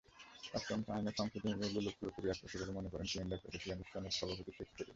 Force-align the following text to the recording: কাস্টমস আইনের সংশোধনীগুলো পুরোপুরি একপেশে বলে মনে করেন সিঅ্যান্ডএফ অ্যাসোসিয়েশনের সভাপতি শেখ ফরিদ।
কাস্টমস 0.51 0.87
আইনের 0.89 1.15
সংশোধনীগুলো 1.19 1.89
পুরোপুরি 1.97 2.27
একপেশে 2.29 2.57
বলে 2.61 2.71
মনে 2.77 2.91
করেন 2.91 3.05
সিঅ্যান্ডএফ 3.07 3.41
অ্যাসোসিয়েশনের 3.43 4.15
সভাপতি 4.17 4.51
শেখ 4.51 4.67
ফরিদ। 4.69 4.89